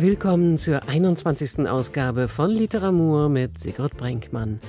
[0.00, 1.68] Willkommen zur 21.
[1.68, 4.60] Ausgabe von Literatur mit Sigrid Brenkmann.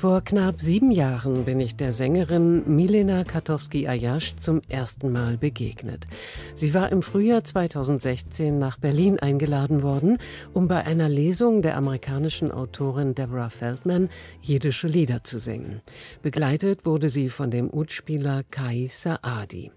[0.00, 6.06] Vor knapp sieben Jahren bin ich der Sängerin Milena Katowski-Ayash zum ersten Mal begegnet.
[6.54, 10.16] Sie war im Frühjahr 2016 nach Berlin eingeladen worden,
[10.54, 14.08] um bei einer Lesung der amerikanischen Autorin Deborah Feldman
[14.40, 15.82] jiddische Lieder zu singen.
[16.22, 19.70] Begleitet wurde sie von dem Utspieler Kai Saadi.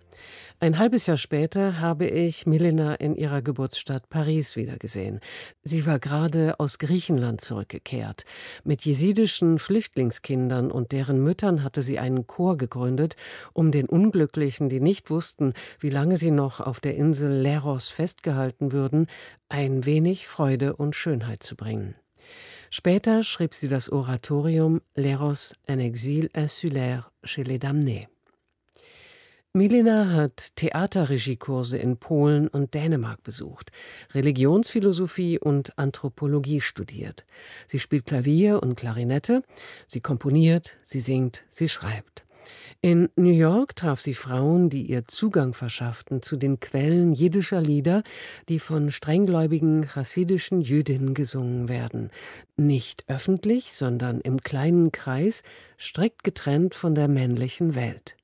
[0.60, 5.20] Ein halbes Jahr später habe ich Milena in ihrer Geburtsstadt Paris wiedergesehen.
[5.64, 8.24] Sie war gerade aus Griechenland zurückgekehrt.
[8.64, 13.16] Mit jesidischen Flüchtlingskindern und deren Müttern hatte sie einen Chor gegründet,
[13.52, 18.72] um den Unglücklichen, die nicht wussten, wie lange sie noch auf der Insel Leros festgehalten
[18.72, 19.08] würden,
[19.50, 21.96] ein wenig Freude und Schönheit zu bringen.
[22.70, 28.13] Später schrieb sie das Oratorium Leros, un exil insulaire chez les damnés.
[29.56, 33.72] Milena hat Theaterregiekurse in Polen und Dänemark besucht,
[34.16, 37.24] Religionsphilosophie und Anthropologie studiert.
[37.68, 39.44] Sie spielt Klavier und Klarinette,
[39.86, 42.26] sie komponiert, sie singt, sie schreibt.
[42.82, 48.02] In New York traf sie Frauen, die ihr Zugang verschafften zu den Quellen jiddischer Lieder,
[48.50, 52.10] die von strenggläubigen chassidischen Jüdinnen gesungen werden.
[52.58, 55.44] Nicht öffentlich, sondern im kleinen Kreis,
[55.80, 58.16] strikt getrennt von der männlichen Welt.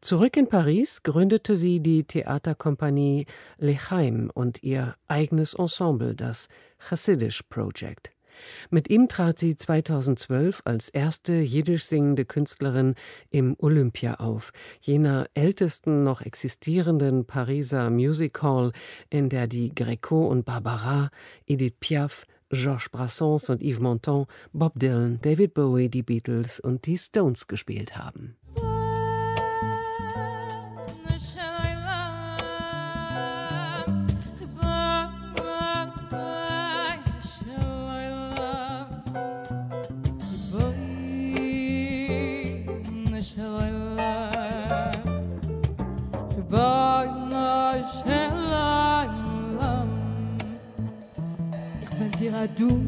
[0.00, 3.26] Zurück in Paris gründete sie die Theaterkompanie
[3.58, 8.12] Lechaim und ihr eigenes Ensemble, das Chassidisch Project.
[8.70, 12.94] Mit ihm trat sie 2012 als erste jiddisch singende Künstlerin
[13.30, 18.72] im Olympia auf, jener ältesten noch existierenden Pariser Music Hall,
[19.10, 21.10] in der die Greco und Barbara,
[21.46, 26.96] Edith Piaf, Georges Brassens und Yves Montand, Bob Dylan, David Bowie, die Beatles und die
[26.96, 28.36] Stones gespielt haben.
[52.38, 52.80] À doux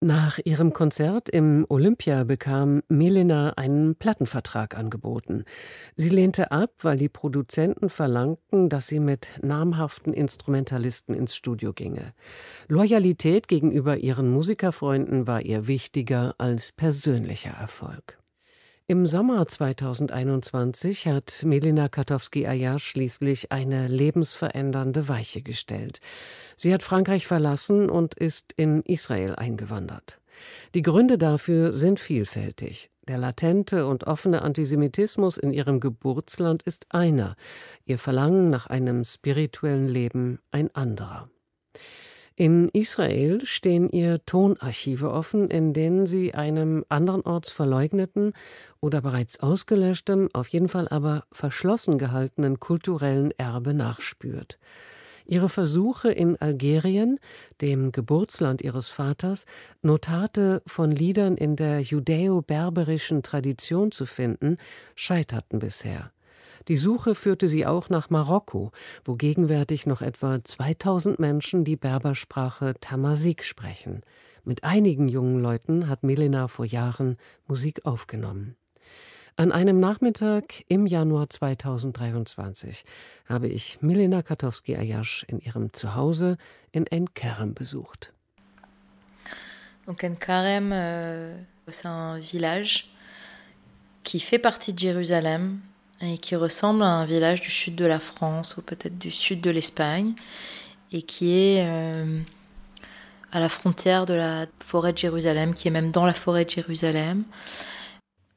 [0.00, 5.44] Nach ihrem Konzert im Olympia bekam Milena einen Plattenvertrag angeboten.
[5.96, 12.14] Sie lehnte ab, weil die Produzenten verlangten, dass sie mit namhaften Instrumentalisten ins Studio ginge.
[12.68, 18.17] Loyalität gegenüber ihren Musikerfreunden war ihr wichtiger als persönlicher Erfolg.
[18.90, 26.00] Im Sommer 2021 hat Melina Katowski-Ayash schließlich eine lebensverändernde Weiche gestellt.
[26.56, 30.22] Sie hat Frankreich verlassen und ist in Israel eingewandert.
[30.72, 32.90] Die Gründe dafür sind vielfältig.
[33.06, 37.36] Der latente und offene Antisemitismus in ihrem Geburtsland ist einer,
[37.84, 41.28] ihr Verlangen nach einem spirituellen Leben ein anderer.
[42.40, 48.32] In Israel stehen ihr Tonarchive offen, in denen sie einem andernorts verleugneten
[48.78, 54.60] oder bereits ausgelöschtem, auf jeden Fall aber verschlossen gehaltenen kulturellen Erbe nachspürt.
[55.26, 57.18] Ihre Versuche in Algerien,
[57.60, 59.44] dem Geburtsland ihres Vaters,
[59.82, 64.58] Notate von Liedern in der judäo-berberischen Tradition zu finden,
[64.94, 66.12] scheiterten bisher.
[66.66, 68.72] Die Suche führte sie auch nach Marokko,
[69.04, 74.02] wo gegenwärtig noch etwa 2000 Menschen die Berbersprache Tamasik sprechen.
[74.44, 77.16] Mit einigen jungen Leuten hat Milena vor Jahren
[77.46, 78.56] Musik aufgenommen.
[79.36, 82.84] An einem Nachmittag im Januar 2023
[83.26, 86.38] habe ich Milena Katowski-Ayash in ihrem Zuhause
[86.72, 88.12] in Enkerem besucht.
[89.86, 91.36] Donc Enkerem, euh,
[91.68, 92.90] c'est un village
[94.02, 95.60] qui fait partie de Jérusalem
[96.00, 99.40] et qui ressemble à un village du sud de la France ou peut-être du sud
[99.40, 100.14] de l'Espagne
[100.92, 102.20] et qui est euh,
[103.32, 106.50] à la frontière de la forêt de Jérusalem, qui est même dans la forêt de
[106.50, 107.24] Jérusalem.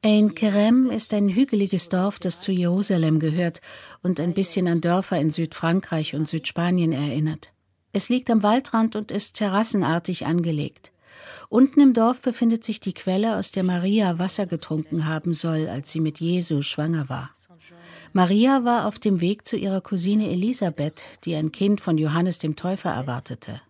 [0.04, 3.60] Ein Kerem ist ein hügeliges Dorf, das zu Jerusalem gehört
[4.02, 7.52] und ein bisschen an Dörfer in Südfrankreich und Südspanien erinnert.
[7.92, 10.90] Es liegt am Waldrand und ist terrassenartig angelegt.
[11.48, 15.92] Unten im Dorf befindet sich die Quelle, aus der Maria Wasser getrunken haben soll, als
[15.92, 17.30] sie mit Jesu schwanger war.
[18.14, 22.56] Maria war auf dem Weg zu ihrer Cousine Elisabeth, die ein Kind von Johannes dem
[22.56, 23.62] Täufer erwartete.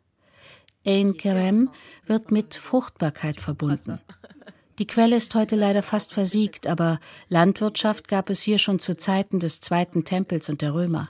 [0.84, 1.70] Ein Kerem
[2.06, 4.00] wird mit Fruchtbarkeit verbunden.
[4.80, 6.98] Die Quelle ist heute leider fast versiegt, aber
[7.28, 11.08] Landwirtschaft gab es hier schon zu Zeiten des zweiten Tempels und der Römer.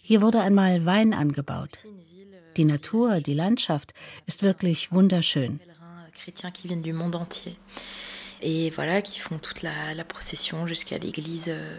[0.00, 1.84] Hier wurde einmal Wein angebaut.
[2.56, 3.92] Die Natur, die Landschaft
[4.26, 5.58] ist wirklich wunderschön.
[8.44, 11.78] Et voilà, qui font toute la, la procession jusqu'à l'église euh,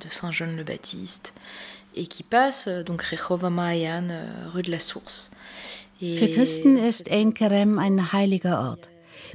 [0.00, 1.32] de Saint-Jean le Baptiste
[1.94, 4.08] et qui passe euh, donc Rehova Maayan,
[4.52, 5.30] rue de la Source.
[5.98, 8.90] Für Christen ist Ein Kerem ein heiliger Ort.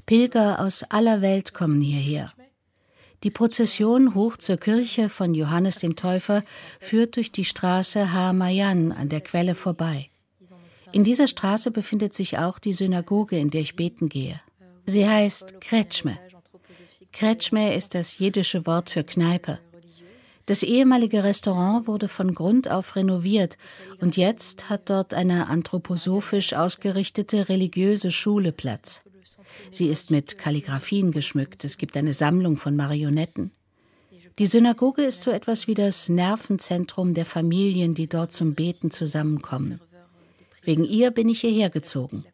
[0.06, 2.32] Pilger aus aller Welt kommen hierher.
[3.24, 6.44] Die Prozession hoch zur Kirche von Johannes dem Täufer
[6.80, 10.10] führt durch die Straße Ha-Mayan an der Quelle vorbei.
[10.92, 14.40] In dieser Straße befindet sich auch die Synagoge, in der ich beten gehe.
[14.86, 16.18] Sie heißt Kretschme.
[17.12, 19.60] Kretschme ist das jiddische Wort für Kneipe.
[20.52, 23.58] Das ehemalige Restaurant wurde von Grund auf renoviert
[24.02, 29.02] und jetzt hat dort eine anthroposophisch ausgerichtete religiöse Schule Platz.
[29.70, 31.64] Sie ist mit Kalligraphien geschmückt.
[31.64, 33.52] Es gibt eine Sammlung von Marionetten.
[34.40, 39.80] Die Synagoge ist so etwas wie das Nervenzentrum der Familien, die dort zum Beten zusammenkommen.
[40.64, 42.26] Wegen ihr bin ich hierher gezogen.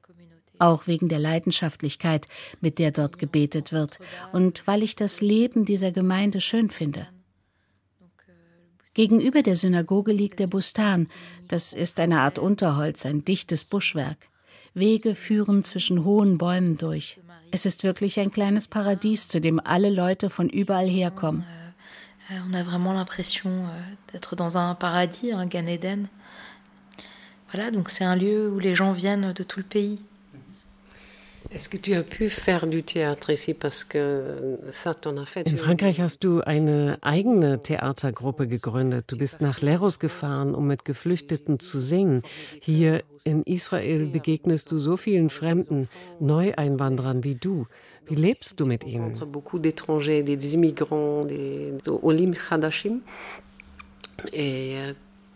[0.57, 2.27] Auch wegen der Leidenschaftlichkeit,
[2.61, 3.99] mit der dort gebetet wird
[4.33, 7.07] und weil ich das Leben dieser Gemeinde schön finde.
[8.97, 11.07] Gegenüber der Synagoge liegt der Bustan.
[11.47, 14.17] Das ist eine Art Unterholz, ein dichtes Buschwerk.
[14.73, 17.19] Wege führen zwischen hohen Bäumen durch.
[17.51, 21.45] Es ist wirklich ein kleines Paradies, zu dem alle Leute von überall herkommen.
[22.31, 26.09] Euh, on a vraiment l'impression euh, d'être dans un paradis, un Gan Eden.
[27.51, 30.00] Voilà, donc c'est un lieu où les gens viennent de tout le pays.
[31.49, 35.47] Est-ce que tu as pu faire du théâtre ici parce que ça t'en a fait?
[35.47, 39.05] In Frankreich hast du eine eigene Theatergruppe gegründet.
[39.07, 42.21] Du bist nach Leros gefahren, um mit Geflüchteten zu singen.
[42.61, 45.88] Hier in Israel begegnest du so vielen Fremden,
[46.19, 47.65] Neueinwanderern wie du.
[48.05, 49.13] Wie lebst du mit ihnen?
[49.31, 53.01] Beaucoup d'étrangers, des immigrants, des olim chadashim.
[54.33, 54.93] Et euh,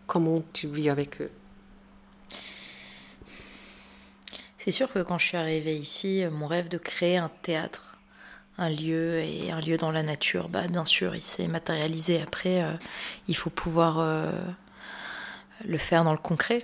[0.07, 1.29] comment tu vis avec eux?
[4.63, 7.97] C'est sûr que quand je suis arrivée ici, mon rêve de créer un théâtre,
[8.59, 12.21] un lieu et un lieu dans la nature, bah, bien sûr, il s'est matérialisé.
[12.21, 12.73] Après, euh,
[13.27, 14.31] il faut pouvoir euh,
[15.65, 16.63] le faire dans le concret.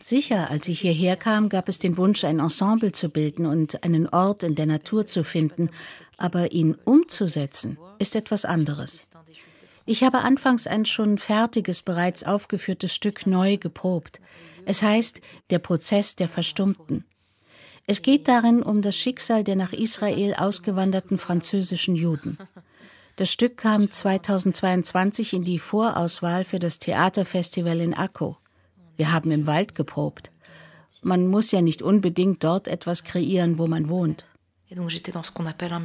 [0.00, 4.08] Sicher, als ich hierher kam, gab es den Wunsch, ein Ensemble zu bilden und einen
[4.08, 5.70] Ort in der Natur zu finden,
[6.16, 9.08] aber ihn umzusetzen ist etwas anderes.
[9.86, 14.20] Ich habe anfangs ein schon fertiges, bereits aufgeführtes Stück neu geprobt.
[14.64, 15.20] Es heißt
[15.50, 17.04] Der Prozess der Verstummten.
[17.86, 22.38] Es geht darin um das Schicksal der nach Israel ausgewanderten französischen Juden.
[23.16, 28.38] Das Stück kam 2022 in die Vorauswahl für das Theaterfestival in Akko.
[28.96, 30.30] Wir haben im Wald geprobt.
[31.02, 34.24] Man muss ja nicht unbedingt dort etwas kreieren, wo man wohnt.
[34.70, 35.80] Et donc j'étais dans ce qu'on appelle un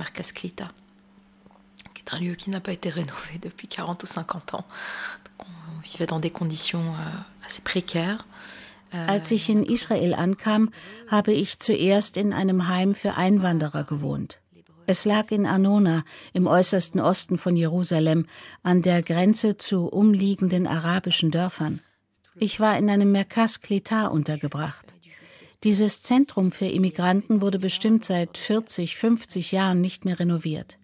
[2.91, 4.65] rénové depuis 40 ou 50 ans.
[5.25, 8.25] Donc on vivait dans des conditions euh, assez précaires.
[9.07, 10.71] Als ich in Israel ankam,
[11.07, 14.39] habe ich zuerst in einem Heim für Einwanderer gewohnt.
[14.87, 18.27] Es lag in Anona, im äußersten Osten von Jerusalem,
[18.61, 21.81] an der Grenze zu umliegenden arabischen Dörfern.
[22.37, 24.93] Ich war in einem Merkas Kleta untergebracht.
[25.63, 30.77] Dieses Zentrum für Immigranten wurde bestimmt seit 40, 50 Jahren nicht mehr renoviert.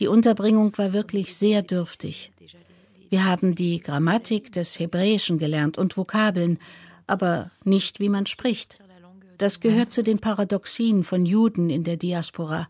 [0.00, 2.32] Die Unterbringung war wirklich sehr dürftig.
[3.10, 6.58] Wir haben die Grammatik des Hebräischen gelernt und Vokabeln,
[7.10, 8.80] aber nicht, wie man spricht.
[9.38, 12.68] Das gehört zu den Paradoxien von Juden in der Diaspora.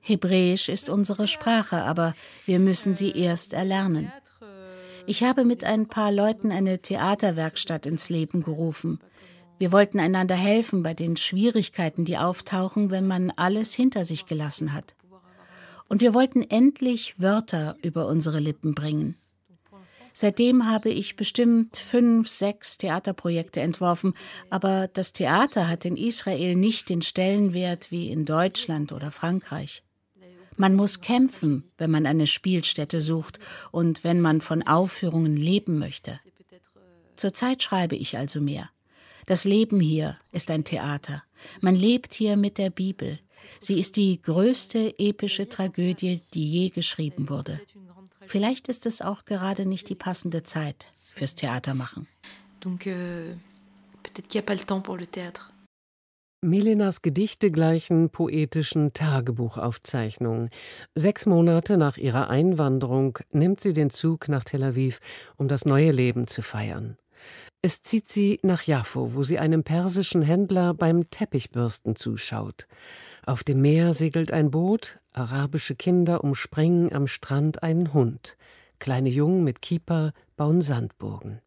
[0.00, 2.14] Hebräisch ist unsere Sprache, aber
[2.46, 4.10] wir müssen sie erst erlernen.
[5.06, 9.00] Ich habe mit ein paar Leuten eine Theaterwerkstatt ins Leben gerufen.
[9.58, 14.72] Wir wollten einander helfen bei den Schwierigkeiten, die auftauchen, wenn man alles hinter sich gelassen
[14.72, 14.94] hat.
[15.88, 19.16] Und wir wollten endlich Wörter über unsere Lippen bringen.
[20.20, 24.12] Seitdem habe ich bestimmt fünf, sechs Theaterprojekte entworfen,
[24.50, 29.82] aber das Theater hat in Israel nicht den Stellenwert wie in Deutschland oder Frankreich.
[30.58, 33.38] Man muss kämpfen, wenn man eine Spielstätte sucht
[33.70, 36.20] und wenn man von Aufführungen leben möchte.
[37.16, 38.68] Zurzeit schreibe ich also mehr.
[39.24, 41.22] Das Leben hier ist ein Theater.
[41.62, 43.20] Man lebt hier mit der Bibel.
[43.58, 47.58] Sie ist die größte epische Tragödie, die je geschrieben wurde.
[48.30, 52.06] Vielleicht ist es auch gerade nicht die passende Zeit fürs Theatermachen.
[52.60, 53.34] Donc, euh,
[54.04, 55.50] peut-être qu'il n'y a pas le temps pour le théâtre.
[56.40, 60.50] Milenas Gedichte gleichen poetischen Tagebuchaufzeichnungen.
[60.94, 65.00] Sechs Monate nach ihrer Einwanderung nimmt sie den Zug nach Tel Aviv,
[65.36, 66.96] um das neue Leben zu feiern.
[67.62, 72.68] Es zieht sie nach Jaffo, wo sie einem persischen Händler beim Teppichbürsten zuschaut.
[73.26, 78.36] Auf dem Meer segelt ein Boot, arabische Kinder umspringen am Strand einen Hund,
[78.78, 81.40] kleine Jungen mit Kieper bauen Sandburgen.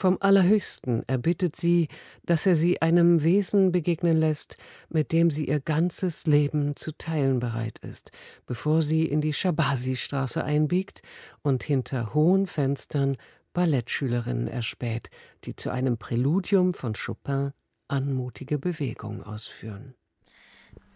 [0.00, 1.88] Vom Allerhöchsten erbittet sie,
[2.24, 4.56] dass er sie einem Wesen begegnen lässt,
[4.88, 8.12] mit dem sie ihr ganzes Leben zu teilen bereit ist,
[8.46, 11.02] bevor sie in die Shabasi-Straße einbiegt
[11.42, 13.16] und hinter hohen Fenstern
[13.52, 15.10] Ballettschülerinnen erspäht,
[15.42, 17.50] die zu einem Präludium von Chopin
[17.88, 19.94] anmutige Bewegung ausführen.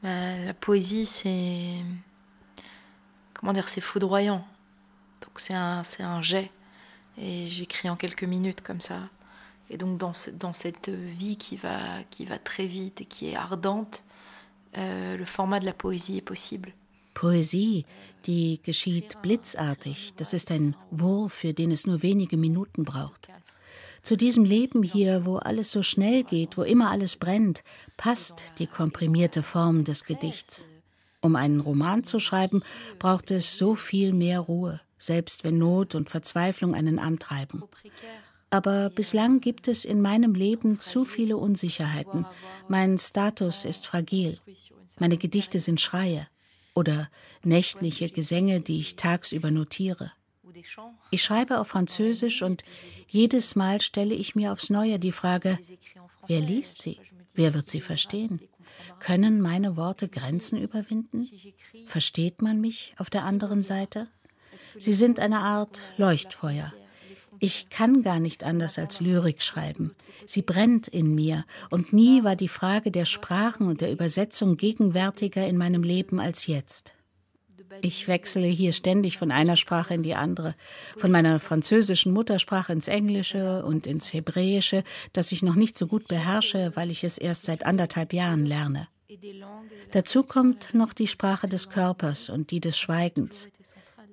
[0.02, 1.76] La poésie, c'est.
[3.34, 4.44] Comment dire, c'est foudroyant.
[5.20, 6.50] Donc c'est un, c'est un jet.
[7.18, 9.08] Et j'écris en quelques minutes comme ça.
[9.70, 13.36] Et donc dans, dans cette vie qui va, qui va très vite et qui est
[13.36, 14.02] ardente,
[14.76, 16.72] euh, le format de la poésie est possible.
[17.14, 17.84] Poesie,
[18.24, 20.14] die geschieht blitzartig.
[20.16, 23.28] Das ist ein Wurf, für den es nur wenige Minuten braucht.
[24.02, 27.62] Zu diesem Leben hier, wo alles so schnell geht, wo immer alles brennt,
[27.96, 30.66] passt die komprimierte Form des Gedichts.
[31.20, 32.62] Um einen Roman zu schreiben,
[32.98, 37.62] braucht es so viel mehr Ruhe, selbst wenn Not und Verzweiflung einen antreiben.
[38.50, 42.26] Aber bislang gibt es in meinem Leben zu viele Unsicherheiten.
[42.68, 44.38] Mein Status ist fragil.
[44.98, 46.26] Meine Gedichte sind Schreie
[46.74, 47.08] oder
[47.44, 50.12] nächtliche Gesänge, die ich tagsüber notiere.
[51.10, 52.62] Ich schreibe auf Französisch und
[53.08, 55.58] jedes Mal stelle ich mir aufs Neue die Frage,
[56.26, 56.98] wer liest sie?
[57.34, 58.40] Wer wird sie verstehen?
[58.98, 61.28] Können meine Worte Grenzen überwinden?
[61.86, 64.08] Versteht man mich auf der anderen Seite?
[64.78, 66.72] Sie sind eine Art Leuchtfeuer.
[67.38, 69.96] Ich kann gar nicht anders als Lyrik schreiben.
[70.26, 75.46] Sie brennt in mir, und nie war die Frage der Sprachen und der Übersetzung gegenwärtiger
[75.46, 76.92] in meinem Leben als jetzt.
[77.80, 80.54] Ich wechsle hier ständig von einer Sprache in die andere,
[80.96, 86.08] von meiner französischen Muttersprache ins Englische und ins Hebräische, das ich noch nicht so gut
[86.08, 88.88] beherrsche, weil ich es erst seit anderthalb Jahren lerne.
[89.90, 93.48] Dazu kommt noch die Sprache des Körpers und die des Schweigens.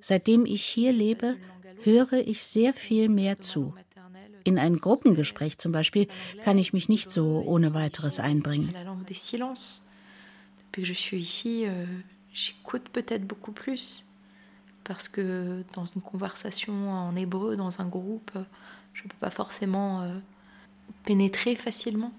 [0.00, 1.36] Seitdem ich hier lebe,
[1.82, 3.74] höre ich sehr viel mehr zu.
[4.44, 6.08] In ein Gruppengespräch zum Beispiel
[6.44, 8.74] kann ich mich nicht so ohne weiteres einbringen.
[10.72, 11.68] Depuis que je
[12.40, 14.04] j'écoute peut-être beaucoup plus.
[14.84, 18.32] Parce que dans une conversation en hébreu, dans un groupe,
[18.94, 20.18] je ne peux pas forcément euh,
[21.04, 22.12] pénétrer facilement.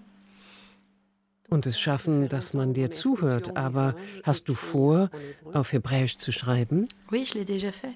[1.50, 3.58] Und es schaffen, dass man dir zuhört.
[3.58, 5.10] Aber hast du vor,
[5.52, 6.88] auf Hebräisch zu schreiben?
[7.12, 7.94] Oui, je l'ai déjà fait.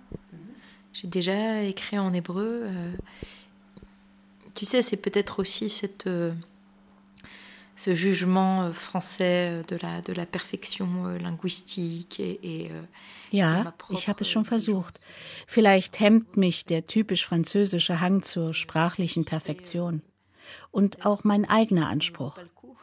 [0.92, 2.64] J'ai déjà écrit en hébreu.
[2.66, 2.92] Euh,
[4.56, 6.06] tu sais, c'est peut-être aussi cette.
[7.78, 12.72] Ce jugement euh, français euh, de la, de la perfektion euh, linguistique et, et
[13.32, 15.00] Ja, ich habe es schon versucht.
[15.46, 20.02] Vielleicht hemmt mich der typisch französische Hang zur sprachlichen Perfektion.
[20.72, 22.38] Und auch mein eigener Anspruch.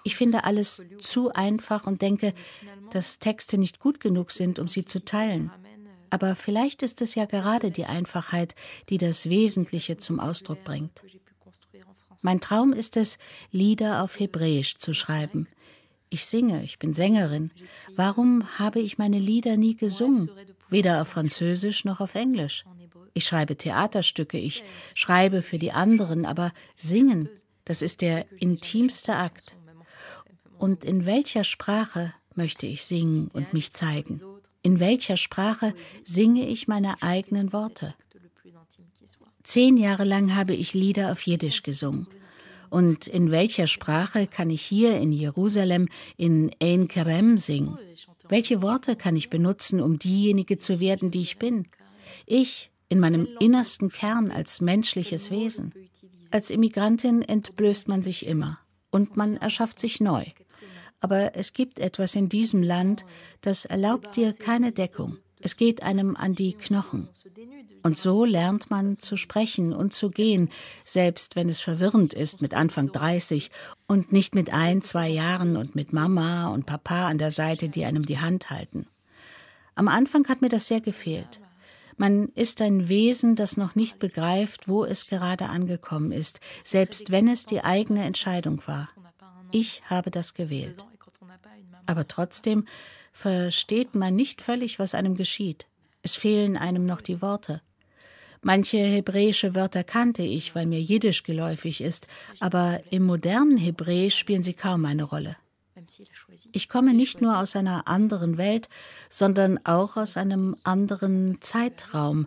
[0.04, 2.34] Ich finde alles zu einfach und denke,
[2.90, 5.50] dass Texte nicht gut genug sind, um sie zu teilen.
[6.10, 8.54] Aber vielleicht ist es ja gerade die Einfachheit,
[8.90, 11.02] die das Wesentliche zum Ausdruck bringt.
[12.22, 13.18] Mein Traum ist es,
[13.50, 15.48] Lieder auf Hebräisch zu schreiben.
[16.08, 17.50] Ich singe, ich bin Sängerin.
[17.96, 20.30] Warum habe ich meine Lieder nie gesungen?
[20.68, 22.64] Weder auf Französisch noch auf Englisch.
[23.14, 24.62] Ich schreibe Theaterstücke, ich
[24.94, 27.28] schreibe für die anderen, aber singen,
[27.64, 29.56] das ist der intimste Akt.
[30.58, 34.22] Und in welcher Sprache möchte ich singen und mich zeigen?
[34.62, 35.74] In welcher Sprache
[36.04, 37.94] singe ich meine eigenen Worte?
[39.42, 42.06] Zehn Jahre lang habe ich Lieder auf Jiddisch gesungen.
[42.70, 47.76] Und in welcher Sprache kann ich hier in Jerusalem in Ein Kerem singen?
[48.28, 51.66] Welche Worte kann ich benutzen, um diejenige zu werden, die ich bin?
[52.24, 55.74] Ich in meinem innersten Kern als menschliches Wesen.
[56.30, 58.58] Als Immigrantin entblößt man sich immer
[58.90, 60.24] und man erschafft sich neu.
[61.00, 63.04] Aber es gibt etwas in diesem Land,
[63.40, 65.18] das erlaubt dir keine Deckung.
[65.42, 67.08] Es geht einem an die Knochen.
[67.82, 70.50] Und so lernt man zu sprechen und zu gehen,
[70.84, 73.50] selbst wenn es verwirrend ist mit Anfang 30
[73.88, 77.84] und nicht mit ein, zwei Jahren und mit Mama und Papa an der Seite, die
[77.84, 78.86] einem die Hand halten.
[79.74, 81.40] Am Anfang hat mir das sehr gefehlt.
[81.96, 87.28] Man ist ein Wesen, das noch nicht begreift, wo es gerade angekommen ist, selbst wenn
[87.28, 88.90] es die eigene Entscheidung war.
[89.50, 90.84] Ich habe das gewählt.
[91.86, 92.66] Aber trotzdem
[93.12, 95.66] versteht man nicht völlig, was einem geschieht.
[96.02, 97.62] Es fehlen einem noch die Worte.
[98.40, 102.08] Manche hebräische Wörter kannte ich, weil mir Jiddisch geläufig ist,
[102.40, 105.36] aber im modernen Hebräisch spielen sie kaum eine Rolle.
[106.52, 108.68] Ich komme nicht nur aus einer anderen Welt,
[109.08, 112.26] sondern auch aus einem anderen Zeitraum,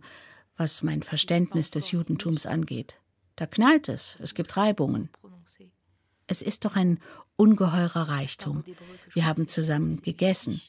[0.56, 2.98] was mein Verständnis des Judentums angeht.
[3.36, 5.10] Da knallt es, es gibt Reibungen.
[6.28, 7.00] Es ist doch ein
[7.36, 8.64] ungeheurer Reichtum.
[9.14, 10.62] Wir haben zusammen gegessen,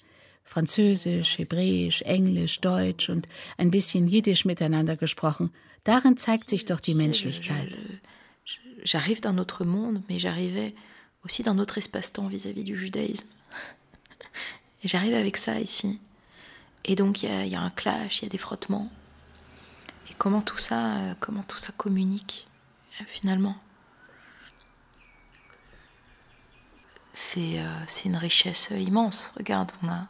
[0.47, 5.53] Französisch, Hebräisch, Englisch, Deutsch und ein bisschen Jiddisch miteinander gesprochen.
[5.85, 7.77] Darin zeigt sich doch die Menschlichkeit.
[8.85, 10.75] J'arrive d'un autre monde, mais j'arrivais
[11.25, 13.29] aussi d'un autre espace-temps vis-à-vis du judaïsme.
[14.83, 16.01] Et j'arrive avec ça ici.
[16.85, 18.91] Et donc il y, y, a un clash, il y a des frottements.
[20.09, 22.47] Et comment tout ça, euh, comment tout ça communique
[23.01, 23.57] euh, finalement?
[27.13, 29.33] C'est euh, une richesse immense.
[29.37, 30.07] Regarde, on a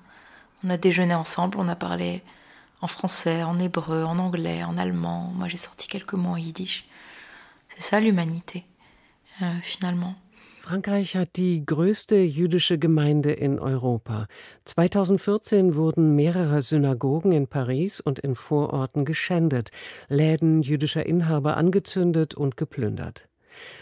[0.66, 2.22] on a déjeuné ensemble, on a parlé
[2.80, 5.32] en français, en hébreu, en anglais, en allemand.
[5.34, 6.84] Moi, j'ai sorti quelques mots en yiddisch.
[7.68, 8.64] C'est ça l'humanité,
[9.42, 10.14] euh, finalement.
[10.60, 14.26] Frankreich hat die größte jüdische Gemeinde in Europa.
[14.64, 19.70] 2014 wurden mehrere Synagogen in Paris und in Vororten geschändet,
[20.08, 23.28] Läden jüdischer Inhaber angezündet und geplündert.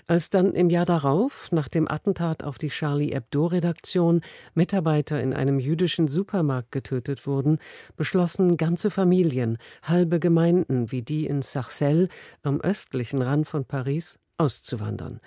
[0.06, 4.22] Als dann im Jahr darauf, nach dem Attentat auf die Charlie Hebdo-Redaktion,
[4.54, 7.58] Mitarbeiter in einem jüdischen Supermarkt getötet wurden,
[7.96, 12.08] beschlossen ganze Familien, halbe Gemeinden wie die in Sarcelles
[12.42, 15.20] am östlichen Rand von Paris auszuwandern.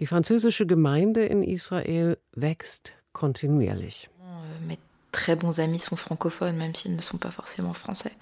[0.00, 4.10] Die französische Gemeinde in Israel wächst kontinuierlich.
[4.66, 4.78] Mes
[5.12, 8.12] très bons amis sont francophones, même s'ils ne sont pas forcément français.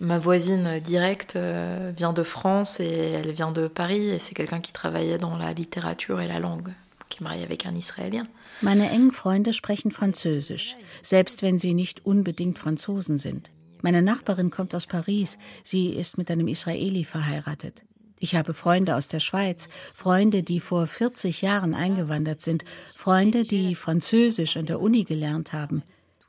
[0.00, 4.60] Ma voisine directe euh, vient de France et elle vient de Paris et c'est quelqu'un
[4.60, 6.70] qui travaillait dans la littérature et la langue,
[7.10, 8.26] qui est marié avec un Israélien.
[8.62, 13.50] Meine engen Freunde sprechen Französisch, selbst wenn sie nicht unbedingt Franzosen sind.
[13.82, 17.84] Meine Nachbarin kommt aus Paris, sie ist mit einem Israeli verheiratet.
[18.18, 22.64] Ich habe Freunde aus der Schweiz, Freunde, die vor 40 Jahren eingewandert sind,
[22.96, 25.82] Freunde, die Französisch an der Uni gelernt haben.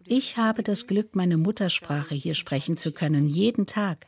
[0.06, 4.08] Ich habe das Glück, meine Muttersprache hier sprechen zu können, jeden Tag.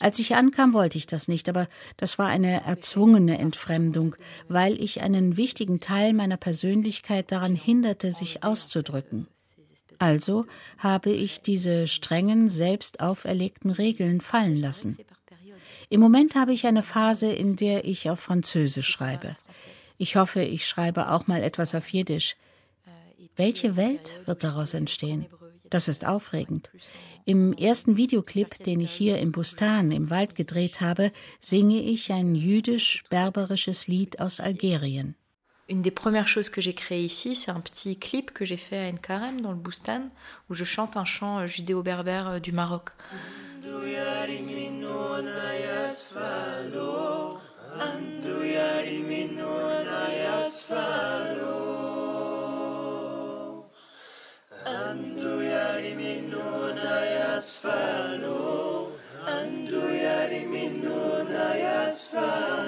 [0.00, 4.14] Als ich ankam, wollte ich das nicht, aber das war eine erzwungene Entfremdung,
[4.48, 9.26] weil ich einen wichtigen Teil meiner Persönlichkeit daran hinderte, sich auszudrücken.
[9.98, 10.46] Also
[10.78, 14.96] habe ich diese strengen, selbst auferlegten Regeln fallen lassen.
[15.90, 19.36] Im Moment habe ich eine Phase, in der ich auf Französisch schreibe.
[19.96, 22.36] Ich hoffe, ich schreibe auch mal etwas auf Jiddisch.
[23.38, 25.26] Welche Welt wird daraus entstehen?
[25.70, 26.70] Das ist aufregend.
[27.24, 32.34] Im ersten Videoclip, den ich hier im Bustan im Wald gedreht habe, singe ich ein
[32.34, 35.14] jüdisch-berberisches Lied aus Algerien.
[35.70, 38.78] Une des premières choses que j'ai créées ici, c'est un petit clip que j'ai fait
[38.78, 40.10] à Nkarem, dans le Boustan,
[40.50, 42.96] où je chante un chant judéo-berbère euh, du Maroc.
[54.68, 56.44] andu yari minu
[56.76, 58.36] na yasfanu
[59.36, 61.00] andu yari minu
[61.32, 62.67] na yasfanu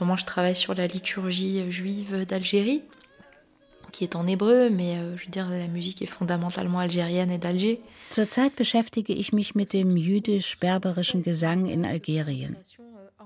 [0.00, 2.80] ce moment, je travaille sur la liturgie juive d'Algérie,
[3.92, 7.36] qui est en hébreu, mais euh, je veux dire, la musique est fondamentalement algérienne et
[7.36, 7.82] d'Alger.
[8.08, 12.56] Zurzeit beschäftige ich mich mit dem jüdisch-berberischen Gesang in Algerien.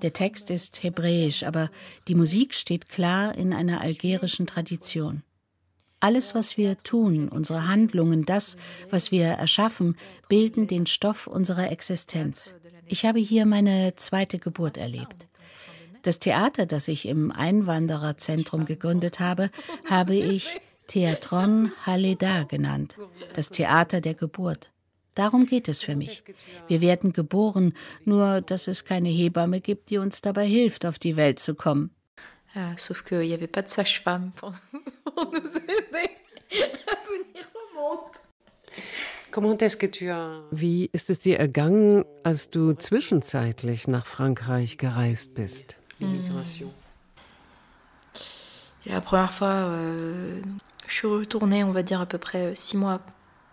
[0.03, 1.71] Der Text ist hebräisch, aber
[2.09, 5.23] die Musik steht klar in einer algerischen Tradition.
[6.01, 8.57] Alles, was wir tun, unsere Handlungen, das,
[8.91, 9.97] was wir erschaffen,
[10.29, 12.53] bilden den Stoff unserer Existenz.
[12.89, 15.29] Ich habe hier meine zweite Geburt erlebt.
[16.05, 19.51] Das Theater, das ich im Einwandererzentrum gegründet habe,
[19.89, 22.99] habe ich Theatron Haleda genannt,
[23.33, 24.71] das Theater der Geburt.
[25.15, 26.23] Darum geht es für mich.
[26.69, 27.73] Wir werden geboren,
[28.05, 31.91] nur dass es keine Hebamme gibt, die uns dabei hilft, auf die Welt zu kommen.
[32.77, 34.53] Sauf qu'il n'y avait pas de sage-femme pour,
[35.05, 36.11] pour nous aider
[36.87, 38.21] à venir au monde.
[40.53, 45.77] Wie ist es dir ergangen, als du zwischenzeitlich nach Frankreich gereist bist?
[46.05, 46.71] L'immigration
[48.87, 50.41] La première fois, euh,
[50.87, 53.01] je suis retournée, on va dire à peu près euh, six mois,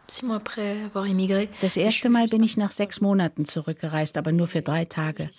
[0.07, 1.49] six mois après avoir immigré.
[1.61, 5.29] Das erste Mal bin ich nach sechs Monaten zurückgereist, aber nur für drei Tage.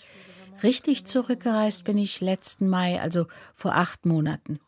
[0.63, 4.61] Richtig zurückgereist bin ich letzten Mai, also vor acht Monaten.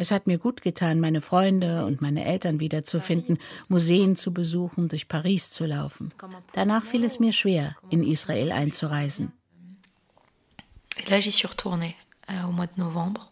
[0.00, 5.08] Es hat mir gut getan, meine Freunde und meine Eltern wiederzufinden, Museen zu besuchen, durch
[5.08, 6.12] Paris zu laufen.
[6.52, 9.32] Danach fiel es mir schwer, in Israel einzureisen.
[11.08, 11.96] Là, j'y suis retournée
[12.30, 13.30] euh, au mois de novembre.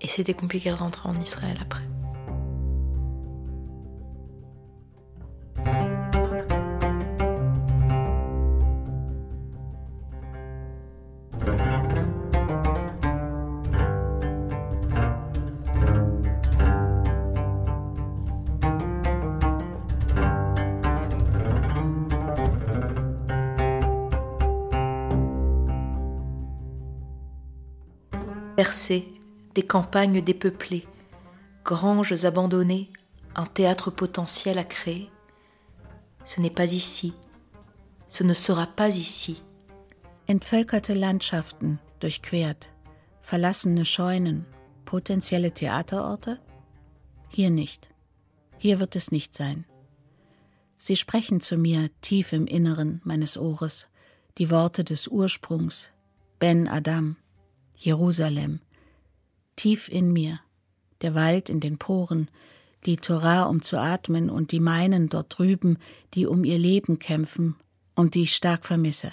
[0.00, 1.84] Et c'était compliqué de rentrer en Israël après.
[28.62, 29.08] Percées,
[29.56, 30.86] des campagnes dépeuplées,
[31.64, 32.92] granges abandonnées,
[33.34, 35.10] un théâtre potentiel à créer.
[36.22, 37.12] Ce n'est pas ici.
[38.06, 39.42] Ce ne sera pas ici.
[40.30, 42.68] Entvölkerte Landschaften durchquert,
[43.20, 44.44] verlassene Scheunen,
[44.84, 46.38] potenzielle Theaterorte?
[47.30, 47.88] Hier nicht.
[48.58, 49.64] Hier wird es nicht sein.
[50.78, 53.88] Sie sprechen zu mir tief im Inneren meines Ohres,
[54.38, 55.90] die Worte des Ursprungs,
[56.38, 57.16] Ben Adam,
[57.84, 58.60] Jerusalem,
[59.56, 60.38] tief in mir,
[61.00, 62.30] der Wald in den Poren,
[62.86, 65.78] die Torah, um zu atmen, und die meinen dort drüben,
[66.14, 67.56] die um ihr Leben kämpfen
[67.96, 69.12] und die ich stark vermisse.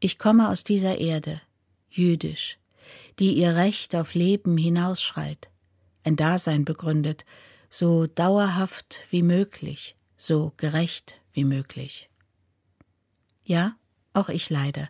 [0.00, 1.40] Ich komme aus dieser Erde,
[1.88, 2.58] jüdisch,
[3.20, 5.48] die ihr Recht auf Leben hinausschreit,
[6.02, 7.24] ein Dasein begründet,
[7.70, 12.10] so dauerhaft wie möglich, so gerecht wie möglich.
[13.44, 13.76] Ja,
[14.14, 14.88] auch ich leide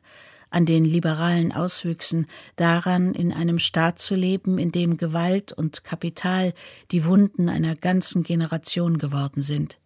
[0.50, 6.54] an den liberalen Auswüchsen, daran, in einem Staat zu leben, in dem Gewalt und Kapital
[6.90, 9.78] die Wunden einer ganzen Generation geworden sind,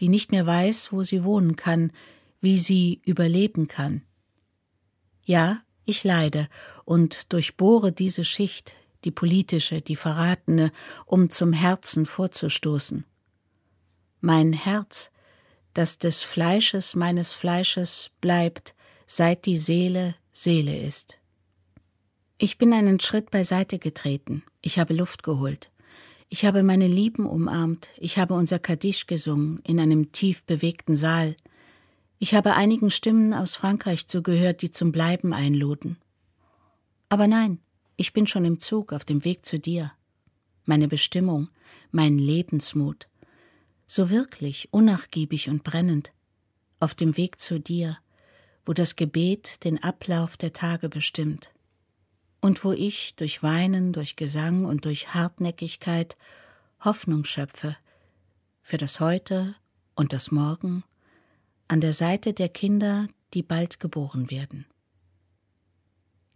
[0.00, 1.92] die nicht mehr weiß, wo sie wohnen kann,
[2.40, 4.02] wie sie überleben kann.
[5.24, 6.48] Ja, ich leide
[6.84, 8.74] und durchbohre diese Schicht,
[9.04, 10.72] die politische, die verratene,
[11.06, 13.04] um zum Herzen vorzustoßen.
[14.20, 15.10] Mein Herz,
[15.74, 18.74] das des Fleisches meines Fleisches bleibt,
[19.14, 21.18] seit die Seele Seele ist.
[22.38, 25.70] Ich bin einen Schritt beiseite getreten, ich habe Luft geholt.
[26.30, 31.36] Ich habe meine Lieben umarmt, ich habe unser Kaddisch gesungen in einem tief bewegten Saal.
[32.18, 35.98] Ich habe einigen Stimmen aus Frankreich zugehört, die zum Bleiben einluden.
[37.10, 37.58] Aber nein,
[37.98, 39.92] ich bin schon im Zug auf dem Weg zu dir.
[40.64, 41.50] Meine Bestimmung,
[41.90, 43.08] mein Lebensmut.
[43.86, 46.12] So wirklich, unnachgiebig und brennend.
[46.80, 47.98] Auf dem Weg zu dir,
[48.64, 51.50] wo das Gebet den Ablauf der Tage bestimmt
[52.40, 56.16] und wo ich durch Weinen, durch Gesang und durch Hartnäckigkeit
[56.80, 57.76] Hoffnung schöpfe
[58.62, 59.54] für das Heute
[59.94, 60.84] und das Morgen
[61.68, 64.66] an der Seite der Kinder, die bald geboren werden.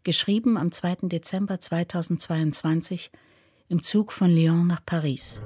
[0.04, 1.08] Geschrieben am 2.
[1.08, 3.10] Dezember 2022
[3.68, 5.40] im Zug von Lyon nach Paris.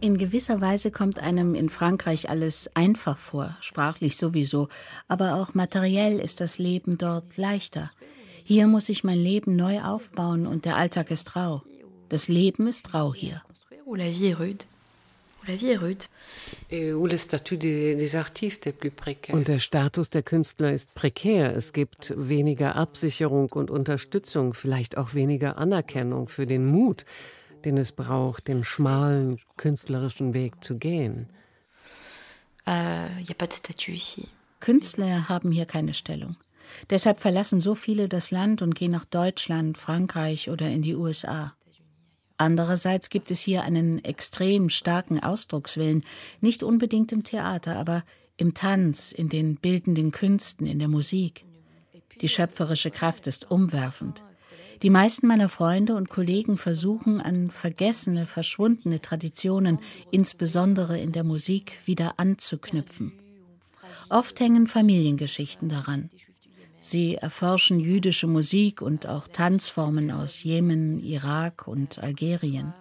[0.00, 4.68] In gewisser Weise kommt einem in Frankreich alles einfach vor, sprachlich sowieso,
[5.08, 7.90] aber auch materiell ist das Leben dort leichter.
[8.44, 11.62] Hier muss ich mein Leben neu aufbauen und der Alltag ist rau.
[12.08, 13.42] Das Leben ist rau hier.
[19.34, 21.56] Und der Status der Künstler ist prekär.
[21.56, 27.04] Es gibt weniger Absicherung und Unterstützung, vielleicht auch weniger Anerkennung für den Mut,
[27.64, 31.28] den es braucht, den schmalen künstlerischen Weg zu gehen.
[32.66, 33.06] Äh,
[34.60, 36.36] Künstler haben hier keine Stellung.
[36.88, 41.54] Deshalb verlassen so viele das Land und gehen nach Deutschland, Frankreich oder in die USA.
[42.36, 46.04] Andererseits gibt es hier einen extrem starken Ausdruckswillen,
[46.40, 48.02] nicht unbedingt im Theater, aber
[48.36, 51.44] im Tanz, in den bildenden Künsten, in der Musik.
[52.20, 54.22] Die schöpferische Kraft ist umwerfend.
[54.82, 59.78] Die meisten meiner Freunde und Kollegen versuchen an vergessene, verschwundene Traditionen,
[60.10, 63.12] insbesondere in der Musik, wieder anzuknüpfen.
[64.08, 66.08] Oft hängen Familiengeschichten daran.
[66.80, 72.72] Sie erforschen jüdische Musik und auch Tanzformen aus Jemen, Irak und Algerien.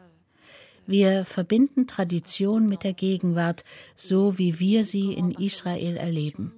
[0.88, 3.66] Wir verbinden Tradition mit der Gegenwart,
[3.98, 6.54] so wie wir sie in Israel erleben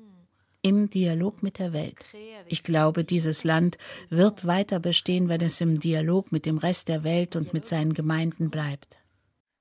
[0.61, 1.97] im Dialog mit der Welt.
[2.47, 3.77] Ich glaube, dieses Land
[4.09, 7.93] wird weiter bestehen, wenn es im Dialog mit dem Rest der Welt und mit seinen
[7.93, 8.97] Gemeinden bleibt.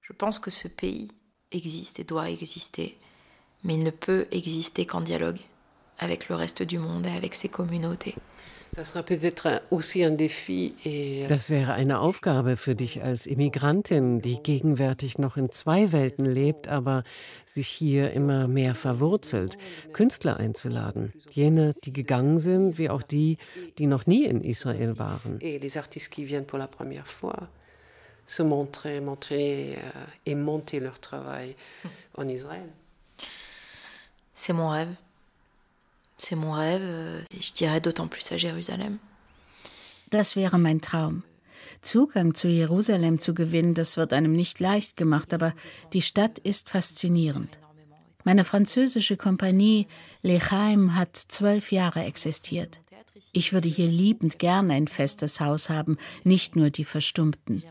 [0.07, 1.09] Je pense que ce pays
[1.51, 2.97] existe et doit exister,
[3.63, 5.39] mais il ne peut exister qu'en dialogue
[5.99, 8.17] avec le reste du monde et avec ses communautés.
[10.87, 16.25] Euh, das wäre eine Aufgabe für dich als Immigrantin, die gegenwärtig noch in zwei Welten
[16.25, 17.03] lebt, aber
[17.47, 19.59] sich hier immer mehr verwurzelt,
[19.93, 21.13] Künstler einzuladen.
[21.31, 23.39] Jene, die gegangen sind, wie auch die,
[23.79, 25.39] die noch nie in Israel waren.
[28.31, 31.57] se montrer, montrer euh, et monter leur travail
[32.17, 32.71] en Israël.
[34.35, 34.95] C'est mon rêve.
[36.23, 38.99] C'est mon rêve, euh, je dirais d'autant plus à Jérusalem.
[40.11, 41.23] Das wäre mein Traum.
[41.81, 45.55] Zugang zu Jerusalem zu gewinnen, das wird einem nicht leicht gemacht, aber
[45.95, 47.59] die Stadt ist faszinierend.
[48.25, 49.87] Meine französische Kompanie
[50.23, 52.81] Lechaim hat zwölf Jahre existiert.
[53.33, 57.63] Ich würde hier liebend gern ein festes Haus haben, nicht nur die Verstummten.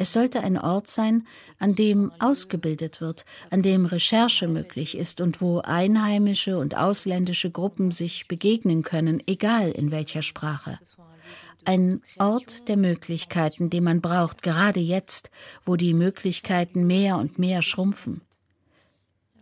[0.00, 1.26] Es sollte ein Ort sein,
[1.58, 7.90] an dem ausgebildet wird, an dem Recherche möglich ist und wo einheimische und ausländische Gruppen
[7.90, 10.78] sich begegnen können, egal in welcher Sprache.
[11.66, 15.30] Ein Ort der Möglichkeiten, den man braucht, gerade jetzt,
[15.66, 18.22] wo die Möglichkeiten mehr und mehr schrumpfen.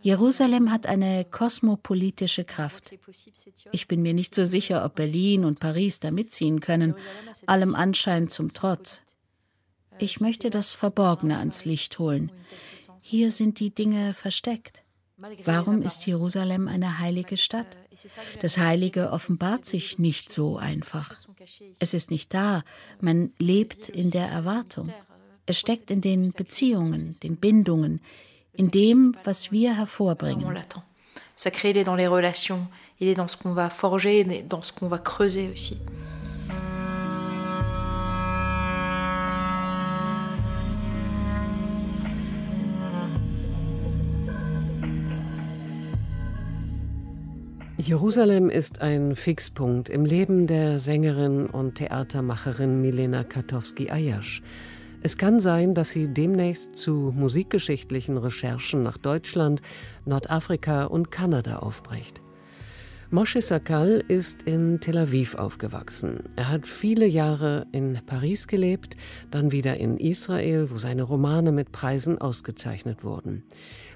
[0.01, 2.99] Jerusalem hat eine kosmopolitische Kraft.
[3.71, 6.95] Ich bin mir nicht so sicher, ob Berlin und Paris da mitziehen können,
[7.45, 9.01] allem Anschein zum Trotz.
[9.99, 12.31] Ich möchte das Verborgene ans Licht holen.
[13.01, 14.83] Hier sind die Dinge versteckt.
[15.45, 17.67] Warum ist Jerusalem eine heilige Stadt?
[18.41, 21.11] Das Heilige offenbart sich nicht so einfach.
[21.79, 22.63] Es ist nicht da,
[23.01, 24.93] man lebt in der Erwartung.
[25.45, 28.01] Es steckt in den Beziehungen, den Bindungen,
[28.53, 30.45] in dem, was wir hervorbringen.
[31.35, 32.67] Sacré, il est dans les relations,
[32.99, 35.77] il est dans ce qu'on va forger, dans ce qu'on va creuser aussi.
[47.81, 54.41] Jerusalem ist ein Fixpunkt im Leben der Sängerin und Theatermacherin Milena Katowski-Ayash.
[55.01, 59.61] Es kann sein, dass sie demnächst zu musikgeschichtlichen Recherchen nach Deutschland,
[60.03, 62.21] Nordafrika und Kanada aufbricht.
[63.11, 66.25] Moshe Sakal ist in Tel Aviv aufgewachsen.
[66.35, 68.97] Er hat viele Jahre in Paris gelebt,
[69.31, 73.45] dann wieder in Israel, wo seine Romane mit Preisen ausgezeichnet wurden.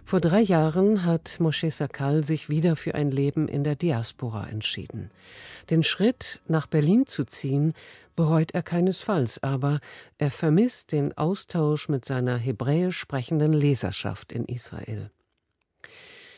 [0.05, 5.09] Vor drei Jahren hat Moshe Sakal sich wieder für ein Leben in der Diaspora entschieden.
[5.69, 7.73] Den Schritt, nach Berlin zu ziehen,
[8.15, 9.79] bereut er keinesfalls, aber
[10.17, 15.09] er vermisst den Austausch mit seiner hebräisch sprechenden Leserschaft in Israel.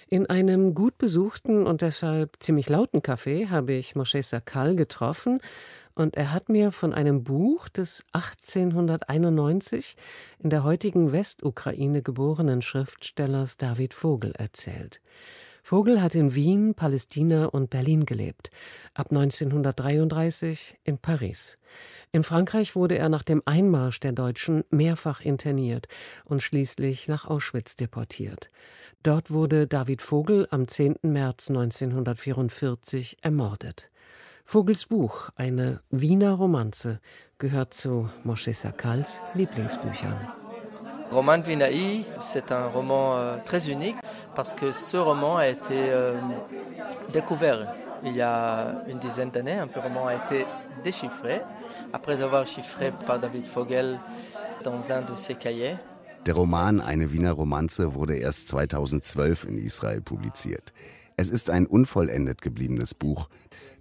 [0.08, 5.42] In einem gut besuchten und deshalb ziemlich lauten Café habe ich Moshe Sakal getroffen
[5.96, 9.96] und er hat mir von einem Buch des 1891
[10.40, 15.02] in der heutigen Westukraine geborenen Schriftstellers David Vogel erzählt.
[15.64, 18.52] Vogel hat in Wien, Palästina und Berlin gelebt,
[18.94, 21.58] ab 1933 in Paris.
[22.12, 25.88] In Frankreich wurde er nach dem Einmarsch der Deutschen mehrfach interniert
[26.24, 28.52] und schließlich nach Auschwitz deportiert.
[29.02, 30.98] Dort wurde David Vogel am 10.
[31.02, 33.90] März 1944 ermordet.
[34.48, 37.00] Vogels Buch, eine Wiener Romanze,
[37.40, 40.20] gehört zu Moshe Sakals Lieblingsbüchern.
[41.12, 43.96] Roman Vinaï, c'est un roman euh, très unique
[44.36, 46.22] parce que ce roman a été euh,
[47.12, 49.58] découvert il y a une dizaine d'années.
[49.58, 50.46] Un roman a été
[50.84, 51.42] déchiffré
[51.92, 54.00] après avoir chiffré par David Vogel
[54.64, 55.76] dans un de ses cahiers.
[56.28, 60.72] Der Roman Eine Wiener Romanze wurde erst 2012 in Israel publiziert.
[61.18, 63.30] Es ist ein unvollendet gebliebenes Buch.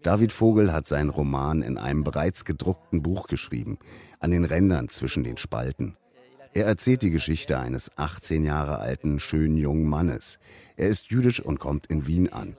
[0.04, 3.78] David Vogel hat seinen Roman in einem bereits gedruckten Buch geschrieben,
[4.20, 5.96] an den Rändern zwischen den Spalten.
[6.52, 10.38] Er erzählt die Geschichte eines 18 Jahre alten, schönen jungen Mannes.
[10.76, 12.54] Er ist jüdisch und kommt in Wien an.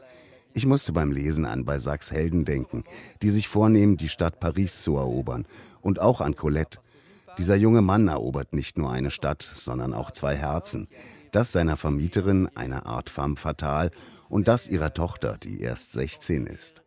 [0.55, 2.83] Ich musste beim Lesen an Balzacs Helden denken,
[3.21, 5.45] die sich vornehmen, die Stadt Paris zu erobern.
[5.81, 6.79] Und auch an Colette.
[7.37, 10.87] Dieser junge Mann erobert nicht nur eine Stadt, sondern auch zwei Herzen.
[11.31, 13.91] Das seiner Vermieterin, einer Art femme fatale,
[14.29, 16.84] und das ihrer Tochter, die erst 16 ist.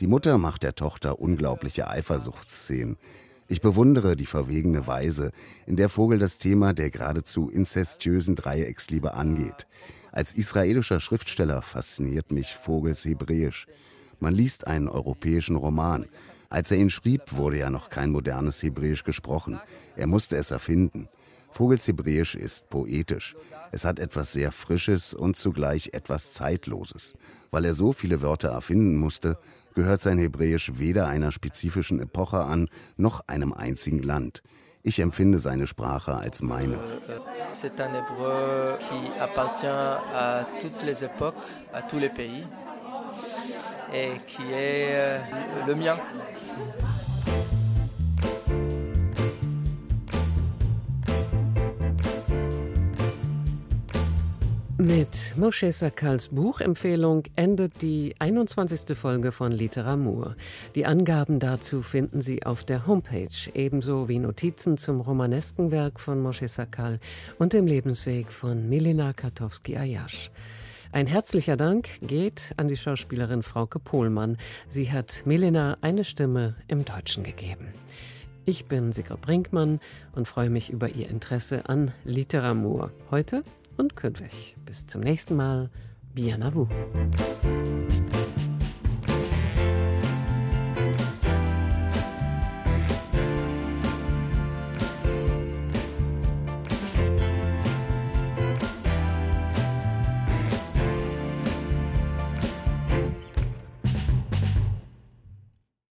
[0.00, 2.96] Die Mutter macht der Tochter unglaubliche Eifersuchtsszenen.
[3.48, 5.30] Ich bewundere die verwegene Weise,
[5.66, 9.66] in der Vogel das Thema der geradezu inzestiösen Dreiecksliebe angeht.
[10.10, 13.66] Als israelischer Schriftsteller fasziniert mich Vogels Hebräisch.
[14.20, 16.06] Man liest einen europäischen Roman.
[16.48, 19.60] Als er ihn schrieb, wurde ja noch kein modernes Hebräisch gesprochen.
[19.96, 21.08] Er musste es erfinden.
[21.52, 23.36] Vogels Hebräisch ist poetisch.
[23.72, 27.14] Es hat etwas sehr Frisches und zugleich etwas Zeitloses.
[27.50, 29.36] Weil er so viele Wörter erfinden musste,
[29.74, 34.42] gehört sein Hebräisch weder einer spezifischen Epoche an, noch einem einzigen Land.
[34.82, 36.78] Ich empfinde seine Sprache als meine.
[37.52, 41.34] C'est un hébreu qui appartient à toutes les époques,
[41.72, 42.46] à tous les pays
[43.92, 45.18] et qui est euh.
[54.96, 58.98] Mit Moshe Sakals Buchempfehlung endet die 21.
[58.98, 60.34] Folge von Literatur.
[60.74, 66.20] Die Angaben dazu finden Sie auf der Homepage, ebenso wie Notizen zum romanesken Werk von
[66.20, 66.98] Moshe Sakal
[67.38, 70.32] und dem Lebensweg von Milena Katowski-Ayash.
[70.90, 74.38] Ein herzlicher Dank geht an die Schauspielerin Frauke Pohlmann.
[74.68, 77.68] Sie hat Milena eine Stimme im Deutschen gegeben.
[78.44, 79.78] Ich bin Sigrid Brinkmann
[80.16, 82.90] und freue mich über Ihr Interesse an Literatur.
[83.12, 83.44] Heute
[83.80, 84.54] und künftig.
[84.64, 85.70] Bis zum nächsten Mal.
[86.14, 86.68] Bien à vous.